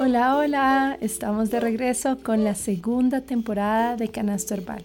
[0.00, 4.84] Hola, hola, estamos de regreso con la segunda temporada de Canasto Herbal.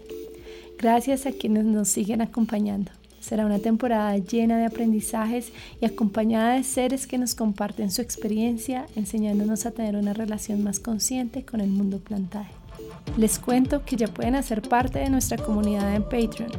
[0.77, 2.91] Gracias a quienes nos siguen acompañando.
[3.19, 5.51] Será una temporada llena de aprendizajes
[5.81, 10.79] y acompañada de seres que nos comparten su experiencia, enseñándonos a tener una relación más
[10.79, 12.53] consciente con el mundo plantaje.
[13.17, 16.51] Les cuento que ya pueden hacer parte de nuestra comunidad en Patreon.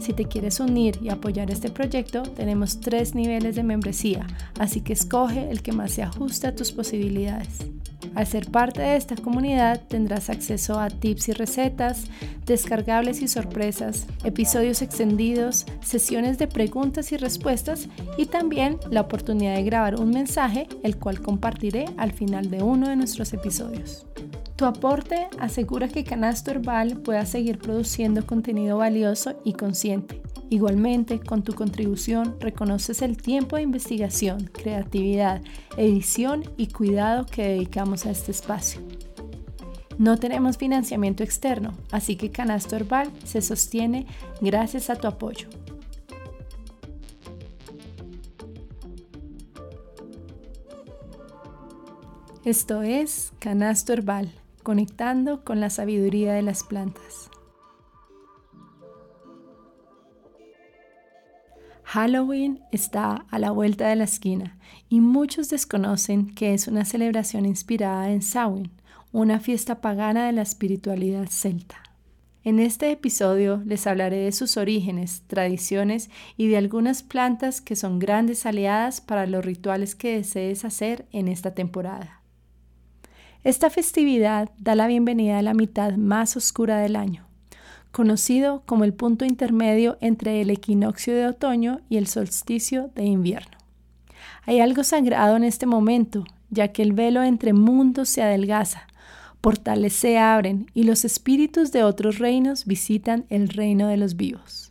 [0.00, 4.26] Si te quieres unir y apoyar este proyecto, tenemos tres niveles de membresía,
[4.58, 7.66] así que escoge el que más se ajuste a tus posibilidades.
[8.18, 12.06] Al ser parte de esta comunidad tendrás acceso a tips y recetas,
[12.46, 19.62] descargables y sorpresas, episodios extendidos, sesiones de preguntas y respuestas y también la oportunidad de
[19.62, 24.04] grabar un mensaje el cual compartiré al final de uno de nuestros episodios.
[24.56, 30.20] Tu aporte asegura que Canasto Herbal pueda seguir produciendo contenido valioso y consciente.
[30.50, 35.42] Igualmente, con tu contribución reconoces el tiempo de investigación, creatividad,
[35.76, 38.80] edición y cuidado que dedicamos a este espacio.
[39.98, 44.06] No tenemos financiamiento externo, así que Canasto Herbal se sostiene
[44.40, 45.48] gracias a tu apoyo.
[52.44, 57.27] Esto es Canasto Herbal conectando con la sabiduría de las plantas.
[61.90, 64.58] Halloween está a la vuelta de la esquina
[64.90, 68.70] y muchos desconocen que es una celebración inspirada en Samhain,
[69.10, 71.76] una fiesta pagana de la espiritualidad celta.
[72.44, 77.98] En este episodio les hablaré de sus orígenes, tradiciones y de algunas plantas que son
[77.98, 82.20] grandes aliadas para los rituales que desees hacer en esta temporada.
[83.44, 87.27] Esta festividad da la bienvenida a la mitad más oscura del año,
[87.92, 93.56] conocido como el punto intermedio entre el equinoccio de otoño y el solsticio de invierno.
[94.46, 98.86] Hay algo sagrado en este momento, ya que el velo entre mundos se adelgaza,
[99.40, 104.70] portales se abren y los espíritus de otros reinos visitan el reino de los vivos.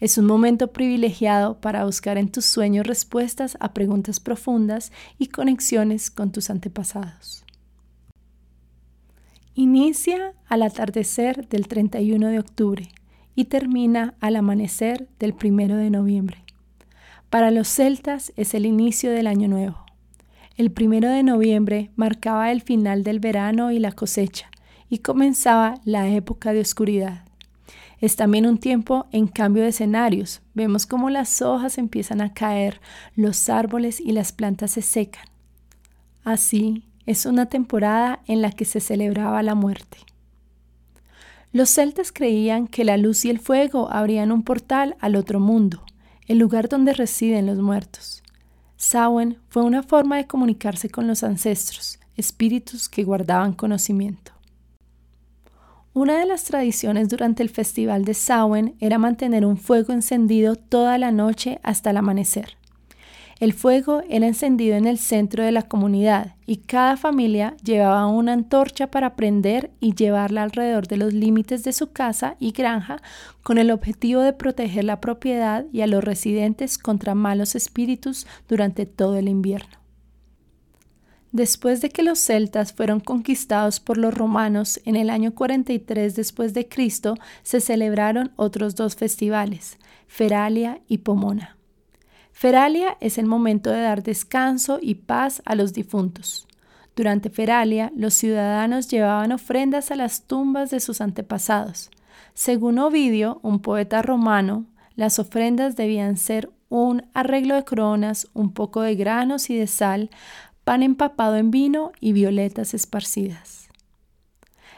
[0.00, 6.10] Es un momento privilegiado para buscar en tus sueños respuestas a preguntas profundas y conexiones
[6.10, 7.44] con tus antepasados.
[9.54, 12.88] Inicia al atardecer del 31 de octubre
[13.34, 16.42] y termina al amanecer del 1 de noviembre.
[17.28, 19.84] Para los celtas es el inicio del año nuevo.
[20.56, 24.50] El 1 de noviembre marcaba el final del verano y la cosecha
[24.88, 27.26] y comenzaba la época de oscuridad.
[28.00, 30.40] Es también un tiempo en cambio de escenarios.
[30.54, 32.80] Vemos cómo las hojas empiezan a caer,
[33.16, 35.26] los árboles y las plantas se secan.
[36.24, 39.98] Así es una temporada en la que se celebraba la muerte.
[41.52, 45.84] Los celtas creían que la luz y el fuego abrían un portal al otro mundo,
[46.26, 48.22] el lugar donde residen los muertos.
[48.76, 54.32] Samhain fue una forma de comunicarse con los ancestros, espíritus que guardaban conocimiento.
[55.94, 60.96] Una de las tradiciones durante el festival de Samhain era mantener un fuego encendido toda
[60.96, 62.56] la noche hasta el amanecer.
[63.42, 68.34] El fuego era encendido en el centro de la comunidad y cada familia llevaba una
[68.34, 73.02] antorcha para prender y llevarla alrededor de los límites de su casa y granja
[73.42, 78.86] con el objetivo de proteger la propiedad y a los residentes contra malos espíritus durante
[78.86, 79.76] todo el invierno.
[81.32, 86.54] Después de que los celtas fueron conquistados por los romanos en el año 43 después
[86.54, 91.56] de Cristo, se celebraron otros dos festivales, Feralia y Pomona.
[92.32, 96.48] Feralia es el momento de dar descanso y paz a los difuntos.
[96.96, 101.90] Durante Feralia, los ciudadanos llevaban ofrendas a las tumbas de sus antepasados.
[102.34, 108.82] Según Ovidio, un poeta romano, las ofrendas debían ser un arreglo de coronas, un poco
[108.82, 110.10] de granos y de sal,
[110.64, 113.68] pan empapado en vino y violetas esparcidas.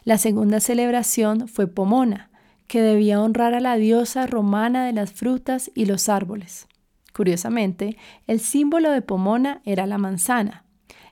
[0.05, 2.31] La segunda celebración fue Pomona,
[2.67, 6.67] que debía honrar a la diosa romana de las frutas y los árboles.
[7.15, 10.65] Curiosamente, el símbolo de Pomona era la manzana.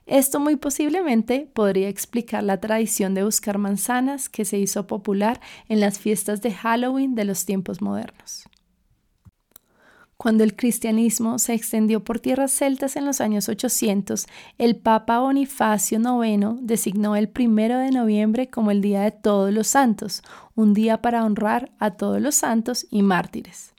[0.05, 5.39] Esto muy posiblemente podría explicar la tradición de buscar manzanas que se hizo popular
[5.69, 8.49] en las fiestas de Halloween de los tiempos modernos.
[10.17, 14.27] Cuando el cristianismo se extendió por tierras celtas en los años 800,
[14.57, 19.67] el Papa Bonifacio IX designó el primero de noviembre como el Día de Todos los
[19.67, 20.21] Santos,
[20.55, 23.72] un día para honrar a todos los santos y mártires.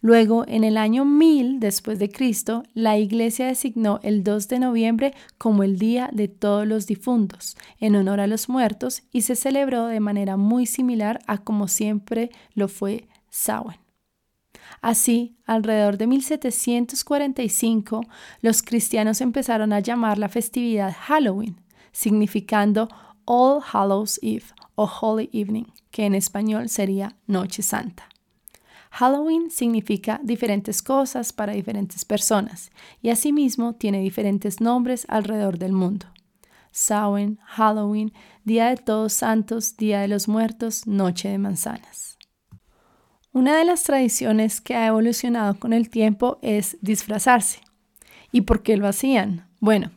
[0.00, 5.14] Luego, en el año 1000 después de Cristo, la Iglesia designó el 2 de noviembre
[5.38, 9.86] como el Día de todos los difuntos, en honor a los muertos, y se celebró
[9.86, 13.80] de manera muy similar a como siempre lo fue Samhain.
[14.80, 18.02] Así, alrededor de 1745,
[18.40, 21.60] los cristianos empezaron a llamar la festividad Halloween.
[21.90, 22.88] significando
[23.24, 24.44] All Hallows Eve
[24.76, 28.08] o Holy Evening, que en español sería Noche Santa.
[28.98, 36.06] Halloween significa diferentes cosas para diferentes personas y asimismo tiene diferentes nombres alrededor del mundo.
[36.72, 38.12] Samhain, Halloween,
[38.42, 42.18] Día de Todos Santos, Día de los Muertos, Noche de Manzanas.
[43.32, 47.60] Una de las tradiciones que ha evolucionado con el tiempo es disfrazarse.
[48.32, 49.48] ¿Y por qué lo hacían?
[49.60, 49.92] Bueno,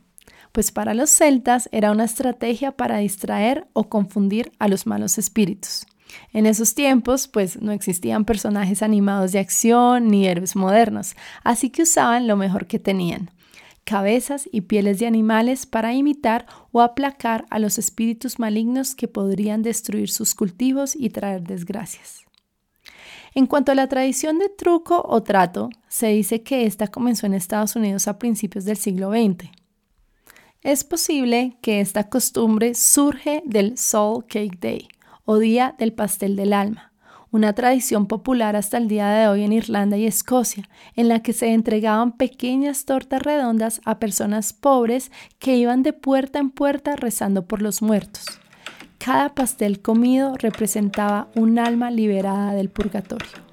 [0.52, 5.86] pues para los celtas era una estrategia para distraer o confundir a los malos espíritus.
[6.32, 11.14] En esos tiempos, pues no existían personajes animados de acción ni héroes modernos,
[11.44, 13.30] así que usaban lo mejor que tenían,
[13.84, 19.62] cabezas y pieles de animales para imitar o aplacar a los espíritus malignos que podrían
[19.62, 22.22] destruir sus cultivos y traer desgracias.
[23.34, 27.34] En cuanto a la tradición de truco o trato, se dice que esta comenzó en
[27.34, 29.50] Estados Unidos a principios del siglo XX.
[30.62, 34.88] Es posible que esta costumbre surge del Soul Cake Day,
[35.24, 36.92] o Día del Pastel del Alma,
[37.30, 41.32] una tradición popular hasta el día de hoy en Irlanda y Escocia, en la que
[41.32, 47.46] se entregaban pequeñas tortas redondas a personas pobres que iban de puerta en puerta rezando
[47.46, 48.24] por los muertos.
[48.98, 53.51] Cada pastel comido representaba un alma liberada del purgatorio.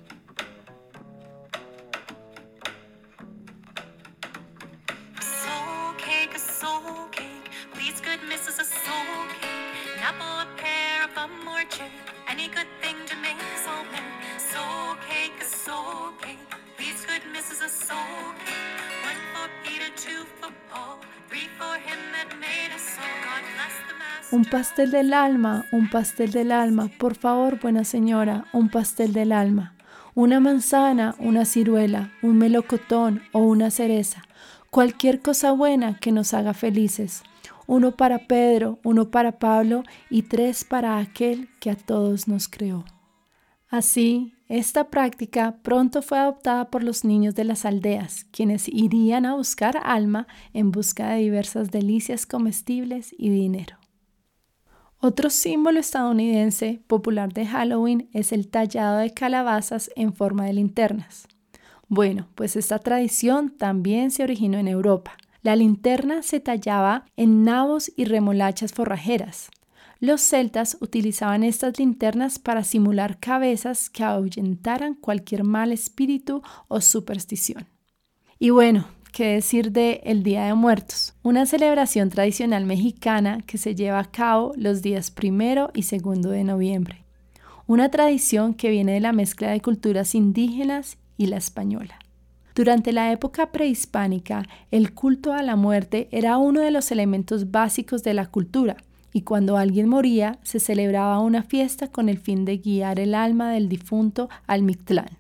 [24.60, 29.74] Pastel del alma, un pastel del alma, por favor, buena señora, un pastel del alma.
[30.16, 34.22] Una manzana, una ciruela, un melocotón o una cereza.
[34.70, 37.24] Cualquier cosa buena que nos haga felices.
[37.68, 42.84] Uno para Pedro, uno para Pablo y tres para aquel que a todos nos creó.
[43.70, 49.36] Así, esta práctica pronto fue adoptada por los niños de las aldeas, quienes irían a
[49.36, 53.79] buscar alma en busca de diversas delicias comestibles y dinero.
[55.02, 61.26] Otro símbolo estadounidense popular de Halloween es el tallado de calabazas en forma de linternas.
[61.88, 65.16] Bueno, pues esta tradición también se originó en Europa.
[65.42, 69.50] La linterna se tallaba en nabos y remolachas forrajeras.
[70.02, 77.68] Los celtas utilizaban estas linternas para simular cabezas que ahuyentaran cualquier mal espíritu o superstición.
[78.38, 78.88] Y bueno,
[79.20, 81.14] ¿Qué decir de el Día de Muertos?
[81.24, 86.46] Una celebración tradicional mexicana que se lleva a cabo los días primero y segundo de
[86.46, 87.04] noviembre.
[87.68, 92.00] Una tradición que viene de la mezcla de culturas indígenas y la española.
[92.56, 98.04] Durante la época prehispánica, el culto a la muerte era uno de los elementos básicos
[98.04, 98.78] de la cultura,
[99.12, 103.52] y cuando alguien moría se celebraba una fiesta con el fin de guiar el alma
[103.52, 105.19] del difunto al Mictlán.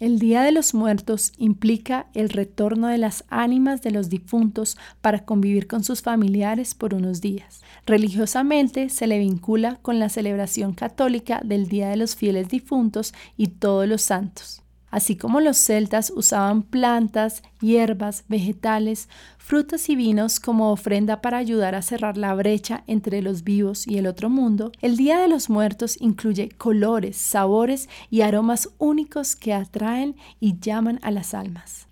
[0.00, 5.24] El Día de los Muertos implica el retorno de las ánimas de los difuntos para
[5.24, 7.62] convivir con sus familiares por unos días.
[7.84, 13.48] Religiosamente se le vincula con la celebración católica del Día de los Fieles Difuntos y
[13.48, 14.62] todos los santos.
[14.90, 21.74] Así como los celtas usaban plantas, hierbas, vegetales, frutas y vinos como ofrenda para ayudar
[21.74, 25.50] a cerrar la brecha entre los vivos y el otro mundo, el Día de los
[25.50, 31.88] Muertos incluye colores, sabores y aromas únicos que atraen y llaman a las almas.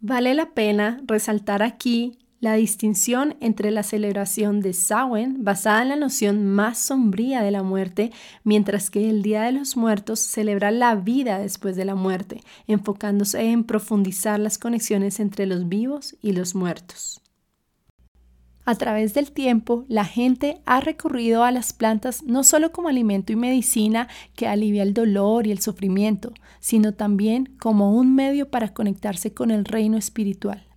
[0.00, 5.96] Vale la pena resaltar aquí la distinción entre la celebración de Samhain, basada en la
[5.96, 8.10] noción más sombría de la muerte,
[8.42, 13.40] mientras que el Día de los Muertos celebra la vida después de la muerte, enfocándose
[13.44, 17.22] en profundizar las conexiones entre los vivos y los muertos.
[18.64, 23.32] A través del tiempo, la gente ha recurrido a las plantas no solo como alimento
[23.32, 28.74] y medicina que alivia el dolor y el sufrimiento, sino también como un medio para
[28.74, 30.71] conectarse con el reino espiritual.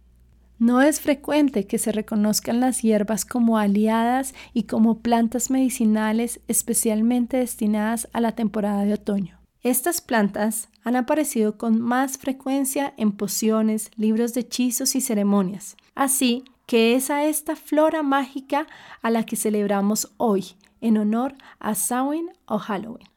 [0.58, 7.38] No es frecuente que se reconozcan las hierbas como aliadas y como plantas medicinales especialmente
[7.38, 9.38] destinadas a la temporada de otoño.
[9.64, 16.46] Estas plantas han aparecido con más frecuencia en pociones, libros de hechizos y ceremonias, así
[16.68, 18.68] que es a esta flora mágica
[19.02, 23.08] a la que celebramos hoy en honor a Samhain o Halloween.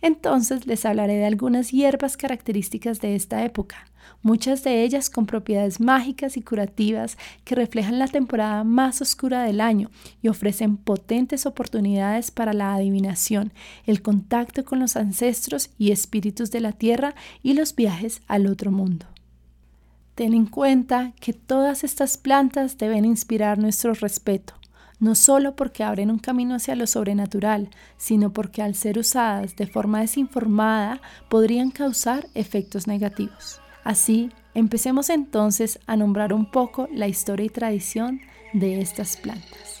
[0.00, 3.86] Entonces les hablaré de algunas hierbas características de esta época,
[4.22, 9.60] muchas de ellas con propiedades mágicas y curativas que reflejan la temporada más oscura del
[9.60, 9.90] año
[10.22, 13.52] y ofrecen potentes oportunidades para la adivinación,
[13.86, 18.70] el contacto con los ancestros y espíritus de la tierra y los viajes al otro
[18.70, 19.06] mundo.
[20.14, 24.54] Ten en cuenta que todas estas plantas deben inspirar nuestro respeto,
[25.02, 29.66] no solo porque abren un camino hacia lo sobrenatural, sino porque al ser usadas de
[29.66, 33.60] forma desinformada podrían causar efectos negativos.
[33.82, 38.20] Así, empecemos entonces a nombrar un poco la historia y tradición
[38.52, 39.80] de estas plantas.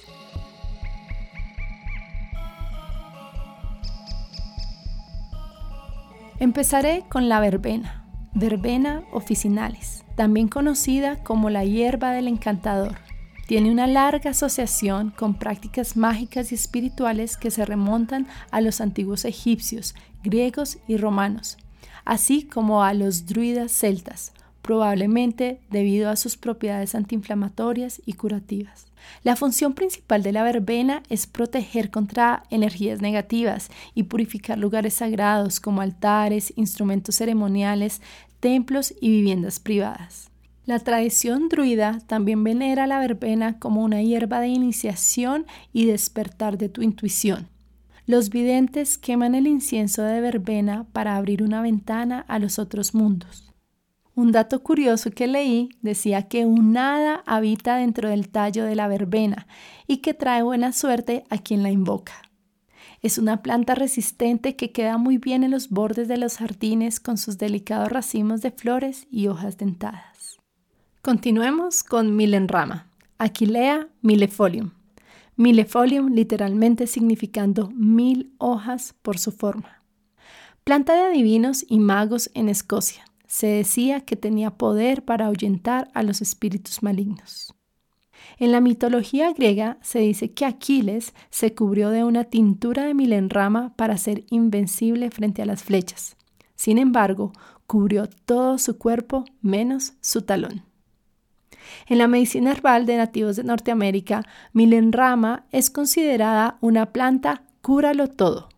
[6.40, 13.11] Empezaré con la verbena, verbena officinalis, también conocida como la hierba del encantador.
[13.46, 19.24] Tiene una larga asociación con prácticas mágicas y espirituales que se remontan a los antiguos
[19.24, 21.58] egipcios, griegos y romanos,
[22.04, 24.32] así como a los druidas celtas,
[24.62, 28.86] probablemente debido a sus propiedades antiinflamatorias y curativas.
[29.24, 35.58] La función principal de la verbena es proteger contra energías negativas y purificar lugares sagrados
[35.58, 38.00] como altares, instrumentos ceremoniales,
[38.38, 40.31] templos y viviendas privadas.
[40.64, 46.68] La tradición druida también venera la verbena como una hierba de iniciación y despertar de
[46.68, 47.48] tu intuición.
[48.06, 53.52] Los videntes queman el incienso de verbena para abrir una ventana a los otros mundos.
[54.14, 58.86] Un dato curioso que leí decía que un hada habita dentro del tallo de la
[58.86, 59.48] verbena
[59.88, 62.12] y que trae buena suerte a quien la invoca.
[63.00, 67.18] Es una planta resistente que queda muy bien en los bordes de los jardines con
[67.18, 70.11] sus delicados racimos de flores y hojas dentadas.
[71.04, 72.86] Continuemos con milenrama,
[73.18, 74.70] Aquilea millefolium.
[75.34, 79.82] Millefolium literalmente significando mil hojas por su forma.
[80.62, 86.04] Planta de adivinos y magos en Escocia se decía que tenía poder para ahuyentar a
[86.04, 87.52] los espíritus malignos.
[88.38, 93.74] En la mitología griega se dice que Aquiles se cubrió de una tintura de milenrama
[93.74, 96.16] para ser invencible frente a las flechas.
[96.54, 97.32] Sin embargo,
[97.66, 100.62] cubrió todo su cuerpo menos su talón.
[101.86, 108.48] En la medicina herbal de nativos de Norteamérica, milenrama es considerada una planta cúralo todo.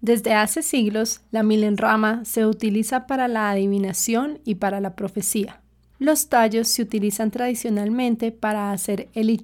[0.00, 5.60] Desde hace siglos, la milenrama se utiliza para la adivinación y para la profecía.
[5.98, 9.40] Los tallos se utilizan tradicionalmente para hacer el I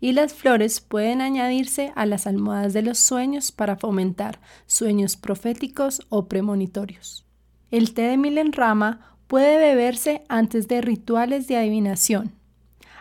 [0.00, 6.02] y las flores pueden añadirse a las almohadas de los sueños para fomentar sueños proféticos
[6.08, 7.24] o premonitorios.
[7.70, 12.32] El té de milenrama puede beberse antes de rituales de adivinación.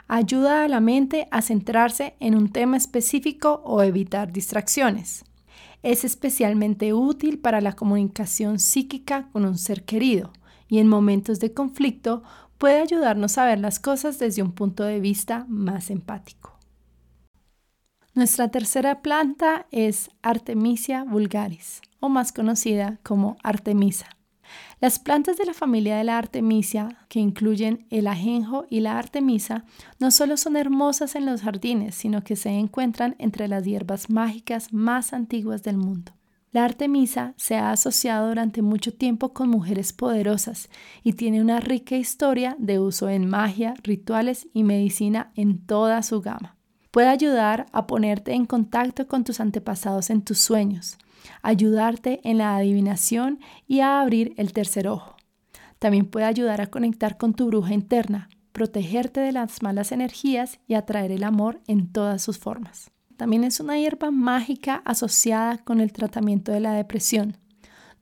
[0.08, 5.26] Ayuda a la mente a centrarse en un tema específico o evitar distracciones.
[5.82, 10.32] Es especialmente útil para la comunicación psíquica con un ser querido
[10.68, 12.24] y en momentos de conflicto
[12.58, 16.58] puede ayudarnos a ver las cosas desde un punto de vista más empático.
[18.16, 24.08] Nuestra tercera planta es Artemisia vulgaris, o más conocida como Artemisa.
[24.80, 29.66] Las plantas de la familia de la artemisia, que incluyen el ajenjo y la artemisa,
[30.00, 34.74] no solo son hermosas en los jardines, sino que se encuentran entre las hierbas mágicas
[34.74, 36.14] más antiguas del mundo.
[36.54, 40.70] La artemisa se ha asociado durante mucho tiempo con mujeres poderosas
[41.02, 46.22] y tiene una rica historia de uso en magia, rituales y medicina en toda su
[46.22, 46.56] gama.
[46.94, 51.00] Puede ayudar a ponerte en contacto con tus antepasados en tus sueños,
[51.42, 55.16] ayudarte en la adivinación y a abrir el tercer ojo.
[55.80, 60.76] También puede ayudar a conectar con tu bruja interna, protegerte de las malas energías y
[60.76, 62.92] atraer el amor en todas sus formas.
[63.18, 67.38] También es una hierba mágica asociada con el tratamiento de la depresión.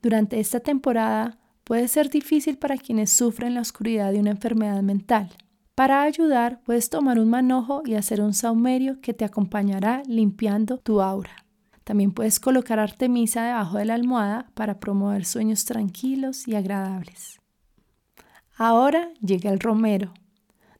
[0.02, 5.30] Durante esta temporada puede ser difícil para quienes sufren la oscuridad de una enfermedad mental.
[5.74, 11.00] Para ayudar, puedes tomar un manojo y hacer un saumerio que te acompañará limpiando tu
[11.00, 11.46] aura.
[11.82, 17.40] También puedes colocar Artemisa debajo de la almohada para promover sueños tranquilos y agradables.
[18.56, 20.12] Ahora llega el romero.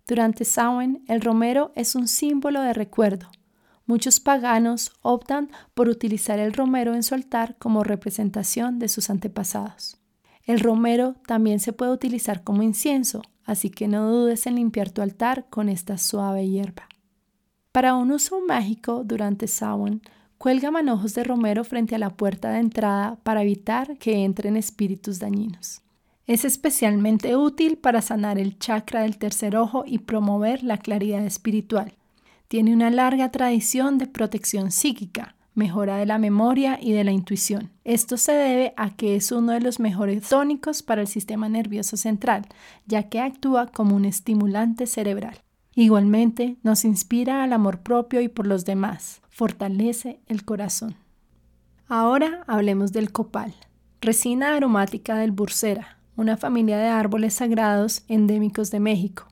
[0.06, 3.30] Durante Samhain, el romero es un símbolo de recuerdo.
[3.86, 9.96] Muchos paganos optan por utilizar el romero en su altar como representación de sus antepasados.
[10.44, 15.02] El romero también se puede utilizar como incienso, así que no dudes en limpiar tu
[15.02, 16.88] altar con esta suave hierba.
[17.72, 20.02] Para un uso mágico durante Samhain,
[20.42, 25.20] Cuelga manojos de romero frente a la puerta de entrada para evitar que entren espíritus
[25.20, 25.82] dañinos.
[26.26, 31.94] Es especialmente útil para sanar el chakra del tercer ojo y promover la claridad espiritual.
[32.48, 37.70] Tiene una larga tradición de protección psíquica, mejora de la memoria y de la intuición.
[37.84, 41.96] Esto se debe a que es uno de los mejores tónicos para el sistema nervioso
[41.96, 42.46] central,
[42.86, 45.38] ya que actúa como un estimulante cerebral.
[45.74, 50.96] Igualmente, nos inspira al amor propio y por los demás, fortalece el corazón.
[51.88, 53.54] Ahora hablemos del copal,
[54.00, 59.26] resina aromática del bursera, una familia de árboles sagrados endémicos de México.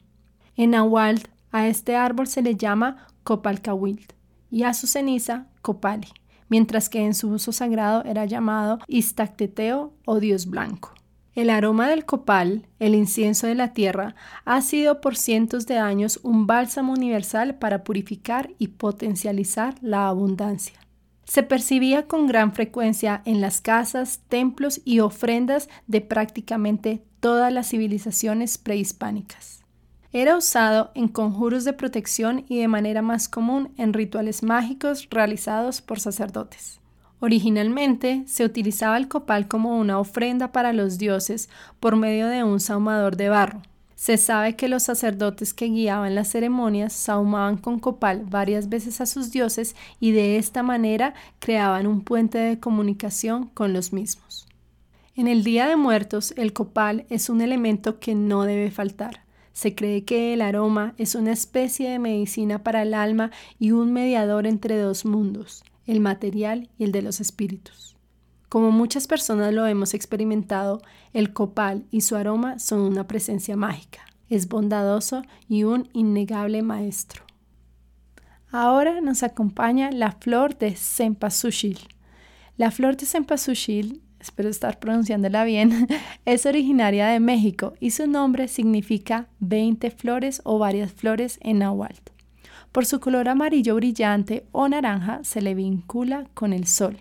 [0.57, 4.20] En Nahuatl, a este árbol se le llama copalcahuitl
[4.51, 6.09] y a su ceniza copali,
[6.49, 10.93] mientras que en su uso sagrado era llamado istacteteo o dios blanco.
[11.35, 16.19] El aroma del copal, el incienso de la tierra, ha sido por cientos de años
[16.25, 20.75] un bálsamo universal para purificar y potencializar la abundancia.
[21.25, 27.69] Se percibía con gran frecuencia en las casas, templos y ofrendas de prácticamente todas las
[27.69, 29.60] civilizaciones prehispánicas.
[30.13, 35.83] Era usado en conjuros de protección y de manera más común en rituales mágicos realizados
[35.83, 36.81] por sacerdotes.
[37.21, 41.49] Originalmente se utilizaba el copal como una ofrenda para los dioses
[41.79, 43.63] por medio de un saumador de barro.
[43.95, 49.07] Se sabe que los sacerdotes que guiaban las ceremonias saumaban con copal varias veces a
[49.07, 54.49] sus dioses y de esta manera creaban un puente de comunicación con los mismos.
[55.15, 59.21] En el Día de Muertos, el copal es un elemento que no debe faltar.
[59.53, 63.93] Se cree que el aroma es una especie de medicina para el alma y un
[63.93, 67.97] mediador entre dos mundos, el material y el de los espíritus.
[68.49, 74.01] Como muchas personas lo hemos experimentado, el copal y su aroma son una presencia mágica.
[74.29, 77.25] Es bondadoso y un innegable maestro.
[78.51, 81.79] Ahora nos acompaña la flor de cempasúchil.
[82.57, 85.89] La flor de cempasúchil, espero estar pronunciándola bien,
[86.25, 92.13] es originaria de México y su nombre significa 20 flores o varias flores en náhuatl.
[92.73, 96.99] Por su color amarillo brillante o naranja se le vincula con el sol.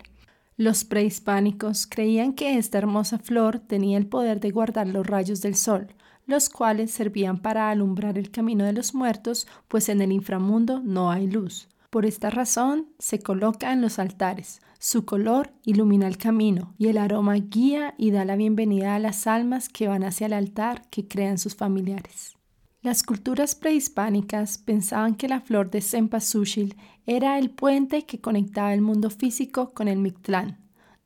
[0.56, 5.54] Los prehispánicos creían que esta hermosa flor tenía el poder de guardar los rayos del
[5.54, 5.86] sol,
[6.26, 11.10] los cuales servían para alumbrar el camino de los muertos, pues en el inframundo no
[11.10, 11.68] hay luz.
[11.88, 14.60] Por esta razón se coloca en los altares.
[14.82, 19.26] Su color ilumina el camino y el aroma guía y da la bienvenida a las
[19.26, 22.38] almas que van hacia el altar que crean sus familiares.
[22.80, 28.80] Las culturas prehispánicas pensaban que la flor de cempasúchil era el puente que conectaba el
[28.80, 30.56] mundo físico con el Mictlán,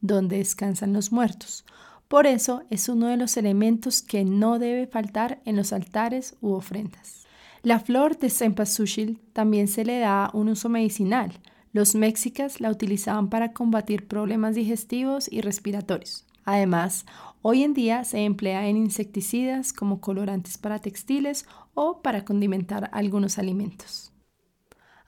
[0.00, 1.64] donde descansan los muertos.
[2.06, 6.52] Por eso es uno de los elementos que no debe faltar en los altares u
[6.52, 7.26] ofrendas.
[7.64, 11.32] La flor de cempasúchil también se le da un uso medicinal.
[11.74, 16.24] Los mexicas la utilizaban para combatir problemas digestivos y respiratorios.
[16.44, 17.04] Además,
[17.42, 23.40] hoy en día se emplea en insecticidas como colorantes para textiles o para condimentar algunos
[23.40, 24.12] alimentos.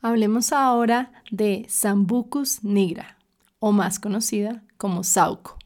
[0.02, 3.16] Hablemos ahora de Sambucus nigra,
[3.60, 5.58] o más conocida como sauco.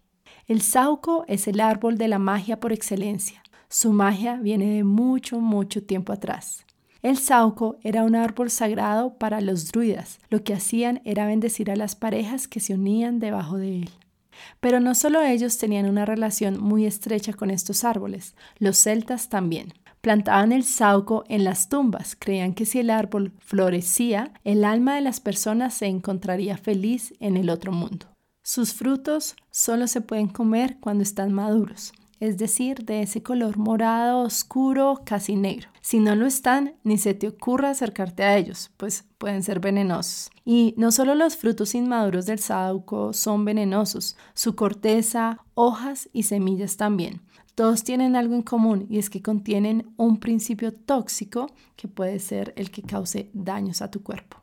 [0.49, 3.43] El sauco es el árbol de la magia por excelencia.
[3.71, 6.67] Su magia viene de mucho, mucho tiempo atrás.
[7.03, 10.19] El sauco era un árbol sagrado para los druidas.
[10.29, 13.91] Lo que hacían era bendecir a las parejas que se unían debajo de él.
[14.61, 19.73] Pero no solo ellos tenían una relación muy estrecha con estos árboles, los celtas también.
[20.01, 25.03] Plantaban el sauco en las tumbas, creían que si el árbol florecía, el alma de
[25.03, 28.07] las personas se encontraría feliz en el otro mundo.
[28.43, 34.21] Sus frutos solo se pueden comer cuando están maduros, es decir, de ese color morado
[34.21, 35.69] oscuro, casi negro.
[35.81, 40.31] Si no lo están, ni se te ocurra acercarte a ellos, pues pueden ser venenosos.
[40.45, 46.77] Y no solo los frutos inmaduros del sauco son venenosos, su corteza, hojas y semillas
[46.77, 47.23] también.
[47.55, 52.53] Todos tienen algo en común y es que contienen un principio tóxico que puede ser
[52.57, 54.40] el que cause daños a tu cuerpo.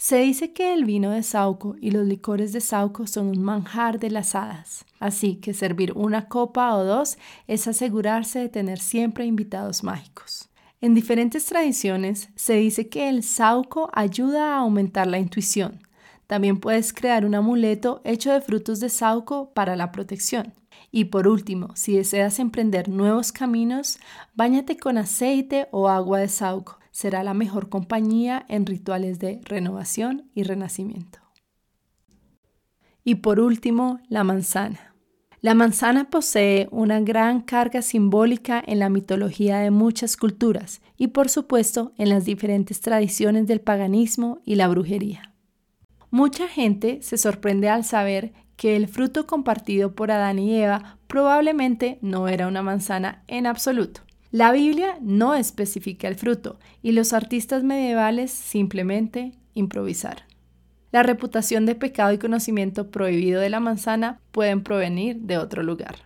[0.00, 3.98] Se dice que el vino de Sauco y los licores de Sauco son un manjar
[3.98, 9.26] de las hadas, así que servir una copa o dos es asegurarse de tener siempre
[9.26, 10.50] invitados mágicos.
[10.80, 15.80] En diferentes tradiciones se dice que el Sauco ayuda a aumentar la intuición.
[16.28, 20.54] También puedes crear un amuleto hecho de frutos de Sauco para la protección.
[20.92, 23.98] Y por último, si deseas emprender nuevos caminos,
[24.36, 26.78] báñate con aceite o agua de sauco.
[26.98, 31.20] Será la mejor compañía en rituales de renovación y renacimiento.
[33.04, 34.96] Y por último, la manzana.
[35.40, 41.28] La manzana posee una gran carga simbólica en la mitología de muchas culturas y por
[41.28, 45.36] supuesto en las diferentes tradiciones del paganismo y la brujería.
[46.10, 52.00] Mucha gente se sorprende al saber que el fruto compartido por Adán y Eva probablemente
[52.02, 54.07] no era una manzana en absoluto.
[54.30, 60.24] La Biblia no especifica el fruto y los artistas medievales simplemente improvisaron.
[60.92, 65.96] La reputación de pecado y conocimiento prohibido de la manzana pueden provenir de otro lugar.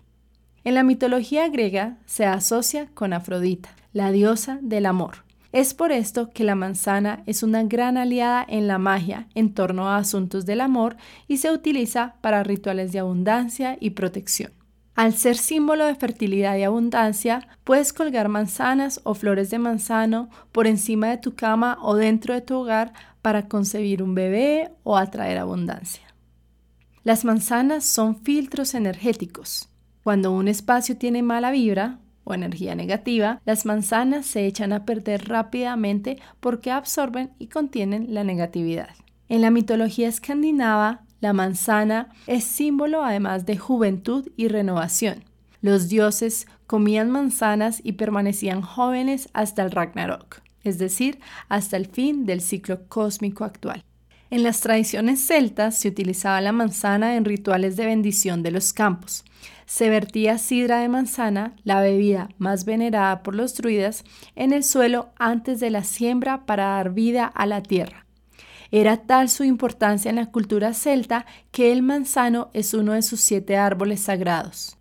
[0.64, 6.30] En la mitología griega se asocia con Afrodita, la diosa del amor, es por esto
[6.30, 10.62] que la manzana es una gran aliada en la magia en torno a asuntos del
[10.62, 10.96] amor
[11.28, 14.52] y se utiliza para rituales de abundancia y protección.
[14.94, 20.66] Al ser símbolo de fertilidad y abundancia, puedes colgar manzanas o flores de manzano por
[20.66, 25.38] encima de tu cama o dentro de tu hogar para concebir un bebé o atraer
[25.38, 26.02] abundancia.
[27.04, 29.68] Las manzanas son filtros energéticos.
[30.04, 35.26] Cuando un espacio tiene mala vibra o energía negativa, las manzanas se echan a perder
[35.26, 38.90] rápidamente porque absorben y contienen la negatividad.
[39.28, 45.22] En la mitología escandinava, la manzana es símbolo además de juventud y renovación.
[45.60, 52.26] Los dioses comían manzanas y permanecían jóvenes hasta el Ragnarok, es decir, hasta el fin
[52.26, 53.84] del ciclo cósmico actual.
[54.30, 59.24] En las tradiciones celtas se utilizaba la manzana en rituales de bendición de los campos.
[59.64, 64.02] Se vertía sidra de manzana, la bebida más venerada por los druidas,
[64.34, 68.01] en el suelo antes de la siembra para dar vida a la tierra.
[68.72, 73.20] Era tal su importancia en la cultura celta que el manzano es uno de sus
[73.20, 74.78] siete árboles sagrados.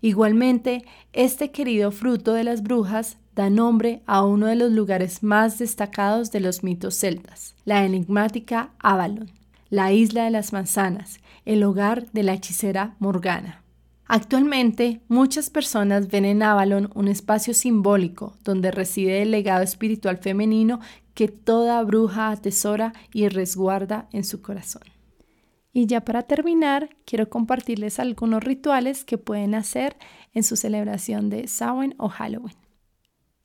[0.00, 5.58] Igualmente, este querido fruto de las brujas da nombre a uno de los lugares más
[5.58, 9.30] destacados de los mitos celtas, la enigmática Avalon,
[9.70, 13.62] la isla de las manzanas, el hogar de la hechicera Morgana.
[14.06, 20.80] Actualmente, muchas personas ven en Avalon un espacio simbólico donde reside el legado espiritual femenino
[21.18, 24.84] que toda bruja atesora y resguarda en su corazón.
[25.72, 29.96] Y ya para terminar, quiero compartirles algunos rituales que pueden hacer
[30.32, 32.54] en su celebración de Samhain o Halloween.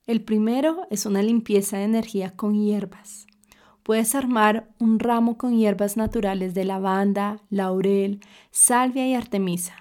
[0.05, 3.25] El primero es una limpieza de energía con hierbas.
[3.81, 8.19] Puedes armar un ramo con hierbas naturales de lavanda, laurel,
[8.51, 9.77] salvia y artemisa.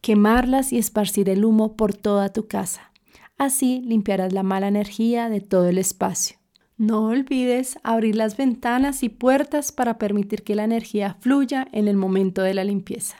[0.00, 2.92] Quemarlas y esparcir el humo por toda tu casa.
[3.38, 6.43] Así limpiarás la mala energía de todo el espacio.
[6.76, 11.96] No olvides abrir las ventanas y puertas para permitir que la energía fluya en el
[11.96, 13.16] momento de la limpieza.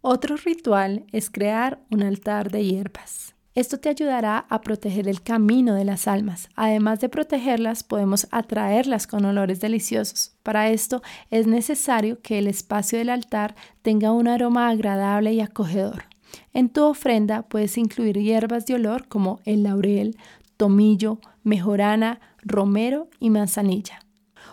[0.00, 3.34] Otro ritual es crear un altar de hierbas.
[3.54, 6.48] Esto te ayudará a proteger el camino de las almas.
[6.56, 10.36] Además de protegerlas, podemos atraerlas con olores deliciosos.
[10.42, 16.04] Para esto es necesario que el espacio del altar tenga un aroma agradable y acogedor.
[16.52, 20.16] En tu ofrenda puedes incluir hierbas de olor como el laurel,
[20.56, 24.00] tomillo, mejorana, romero y manzanilla.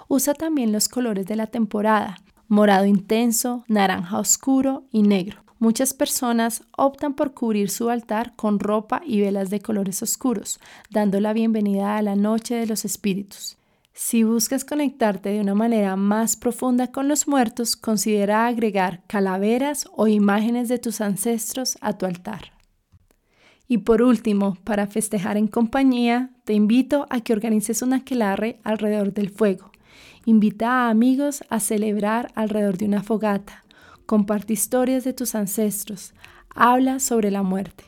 [0.08, 5.43] Usa también los colores de la temporada, morado intenso, naranja oscuro y negro.
[5.60, 11.21] Muchas personas optan por cubrir su altar con ropa y velas de colores oscuros, dando
[11.21, 13.58] la bienvenida a la noche de los espíritus.
[13.93, 20.08] Si buscas conectarte de una manera más profunda con los muertos, considera agregar calaveras o
[20.08, 22.51] imágenes de tus ancestros a tu altar.
[23.73, 29.15] Y por último, para festejar en compañía, te invito a que organices un aquelarre alrededor
[29.15, 29.71] del fuego.
[30.25, 33.63] Invita a amigos a celebrar alrededor de una fogata
[34.05, 36.13] comparte historias de tus ancestros,
[36.53, 37.86] habla sobre la muerte.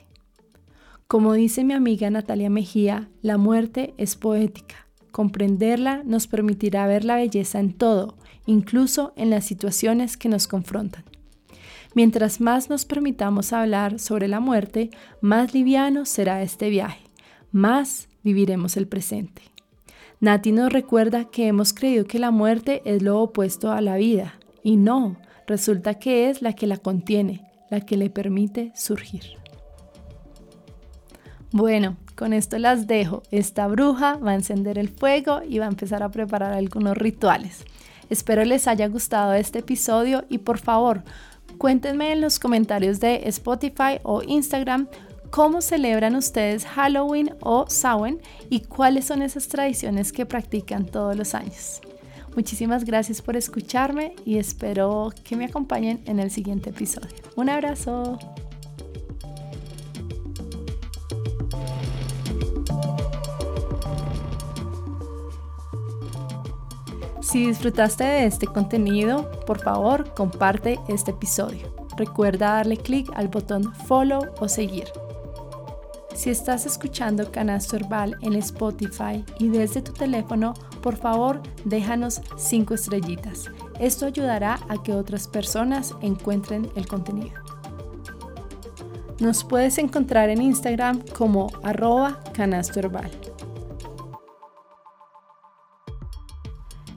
[1.07, 4.87] Como dice mi amiga Natalia Mejía, la muerte es poética.
[5.11, 8.17] Comprenderla nos permitirá ver la belleza en todo,
[8.47, 11.03] incluso en las situaciones que nos confrontan.
[11.95, 14.89] Mientras más nos permitamos hablar sobre la muerte,
[15.21, 17.01] más liviano será este viaje,
[17.53, 19.41] más viviremos el presente.
[20.19, 24.35] Nati nos recuerda que hemos creído que la muerte es lo opuesto a la vida,
[24.61, 25.15] y no,
[25.47, 29.23] resulta que es la que la contiene, la que le permite surgir.
[31.51, 33.23] Bueno, con esto las dejo.
[33.31, 37.63] Esta bruja va a encender el fuego y va a empezar a preparar algunos rituales.
[38.09, 41.03] Espero les haya gustado este episodio y por favor,
[41.57, 44.87] cuéntenme en los comentarios de Spotify o Instagram
[45.29, 51.35] cómo celebran ustedes Halloween o Samhain y cuáles son esas tradiciones que practican todos los
[51.35, 51.81] años.
[52.35, 57.09] Muchísimas gracias por escucharme y espero que me acompañen en el siguiente episodio.
[57.35, 58.19] Un abrazo.
[67.35, 71.67] Si disfrutaste de este contenido, por favor comparte este episodio.
[71.97, 74.85] Recuerda darle clic al botón follow o seguir.
[76.13, 82.73] Si estás escuchando Canasto Herbal en Spotify y desde tu teléfono, por favor déjanos 5
[82.73, 83.51] estrellitas.
[83.81, 87.35] Esto ayudará a que otras personas encuentren el contenido.
[89.19, 93.11] Nos puedes encontrar en Instagram como arroba canasto herbal.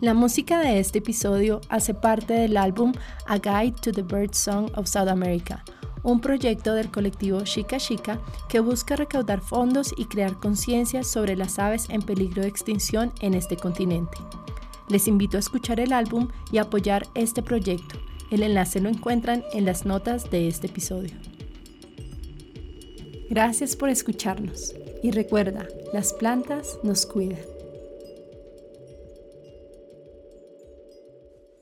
[0.01, 2.93] La música de este episodio hace parte del álbum
[3.27, 5.65] A Guide to the Bird Song of South America,
[6.05, 11.59] un proyecto del colectivo Chica Chica que busca recaudar fondos y crear conciencia sobre las
[11.59, 14.19] aves en peligro de extinción en este continente.
[14.89, 17.99] Les invito a escuchar el álbum y apoyar este proyecto.
[18.31, 21.17] El enlace lo encuentran en las notas de este episodio.
[23.29, 27.58] Gracias por escucharnos y recuerda, las plantas nos cuidan.